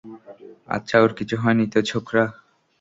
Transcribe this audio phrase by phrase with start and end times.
[0.67, 2.25] আচ্ছা, ওর কিছু হয়নি তো, ছোকরা?